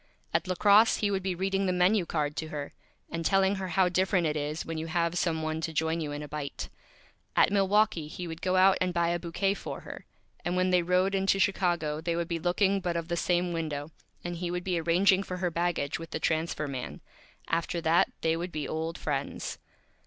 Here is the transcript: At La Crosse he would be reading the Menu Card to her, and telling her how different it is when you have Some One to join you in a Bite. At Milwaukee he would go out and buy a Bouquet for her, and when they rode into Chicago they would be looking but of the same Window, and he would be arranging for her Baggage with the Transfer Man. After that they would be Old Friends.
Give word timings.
At 0.33 0.47
La 0.47 0.55
Crosse 0.55 0.95
he 0.97 1.11
would 1.11 1.21
be 1.21 1.35
reading 1.35 1.67
the 1.67 1.71
Menu 1.71 2.07
Card 2.07 2.35
to 2.37 2.47
her, 2.47 2.73
and 3.11 3.23
telling 3.23 3.57
her 3.57 3.67
how 3.67 3.87
different 3.87 4.25
it 4.25 4.35
is 4.35 4.65
when 4.65 4.79
you 4.79 4.87
have 4.87 5.15
Some 5.15 5.43
One 5.43 5.61
to 5.61 5.71
join 5.73 6.01
you 6.01 6.11
in 6.11 6.23
a 6.23 6.27
Bite. 6.27 6.69
At 7.35 7.51
Milwaukee 7.51 8.07
he 8.07 8.27
would 8.27 8.41
go 8.41 8.55
out 8.55 8.79
and 8.81 8.95
buy 8.95 9.09
a 9.09 9.19
Bouquet 9.19 9.53
for 9.53 9.81
her, 9.81 10.07
and 10.43 10.55
when 10.55 10.71
they 10.71 10.81
rode 10.81 11.13
into 11.13 11.37
Chicago 11.37 12.01
they 12.01 12.15
would 12.15 12.27
be 12.27 12.39
looking 12.39 12.79
but 12.79 12.97
of 12.97 13.09
the 13.09 13.15
same 13.15 13.53
Window, 13.53 13.91
and 14.23 14.37
he 14.37 14.49
would 14.49 14.63
be 14.63 14.81
arranging 14.81 15.21
for 15.21 15.37
her 15.37 15.51
Baggage 15.51 15.99
with 15.99 16.09
the 16.09 16.19
Transfer 16.19 16.67
Man. 16.67 17.01
After 17.47 17.79
that 17.79 18.11
they 18.21 18.35
would 18.35 18.51
be 18.51 18.67
Old 18.67 18.97
Friends. 18.97 19.59